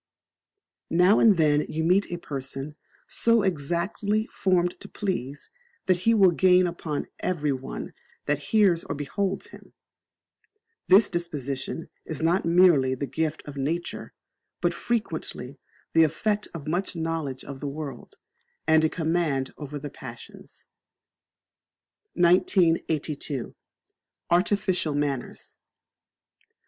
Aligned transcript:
Now 0.89 1.19
and 1.19 1.37
then 1.37 1.61
you 1.69 1.83
meet 1.83 2.07
a 2.11 2.17
person 2.17 2.75
so 3.05 3.43
exactly 3.43 4.25
formed 4.25 4.79
to 4.79 4.89
please, 4.89 5.51
that 5.85 5.97
he 6.09 6.15
will 6.15 6.31
gain 6.31 6.65
upon 6.65 7.05
everyone 7.19 7.93
that 8.25 8.39
hears 8.49 8.83
or 8.83 8.95
beholds 8.95 9.49
him: 9.49 9.73
this 10.87 11.07
disposition 11.07 11.87
is 12.03 12.19
not 12.19 12.45
merely 12.45 12.95
the 12.95 13.05
gift 13.05 13.43
of 13.47 13.57
nature, 13.57 14.15
but 14.59 14.73
frequently 14.73 15.59
the 15.93 16.03
effect 16.03 16.47
of 16.51 16.65
much 16.65 16.95
knowledge 16.95 17.43
of 17.45 17.59
the 17.59 17.67
world, 17.69 18.15
and 18.65 18.83
a 18.83 18.89
command 18.89 19.53
over 19.55 19.77
the 19.77 19.91
passions. 19.91 20.67
1982. 22.15 23.53
Artificial 24.31 24.95
Manners. 24.95 25.57